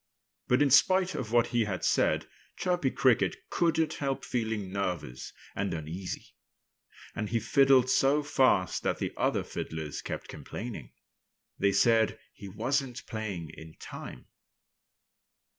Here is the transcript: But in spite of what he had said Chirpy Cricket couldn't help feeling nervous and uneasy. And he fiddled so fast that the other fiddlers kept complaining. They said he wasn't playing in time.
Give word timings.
But 0.47 0.63
in 0.63 0.71
spite 0.71 1.13
of 1.13 1.31
what 1.31 1.45
he 1.53 1.65
had 1.65 1.85
said 1.85 2.25
Chirpy 2.57 2.89
Cricket 2.89 3.35
couldn't 3.51 3.93
help 3.93 4.25
feeling 4.25 4.71
nervous 4.73 5.31
and 5.55 5.75
uneasy. 5.75 6.29
And 7.13 7.29
he 7.29 7.39
fiddled 7.39 7.87
so 7.87 8.23
fast 8.23 8.81
that 8.81 8.97
the 8.97 9.13
other 9.15 9.43
fiddlers 9.43 10.01
kept 10.01 10.27
complaining. 10.27 10.91
They 11.59 11.71
said 11.71 12.17
he 12.33 12.47
wasn't 12.49 13.05
playing 13.05 13.51
in 13.51 13.75
time. 13.75 14.25